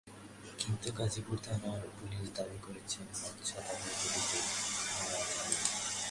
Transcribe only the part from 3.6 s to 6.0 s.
তাদের গুলিতে মারা যাননি।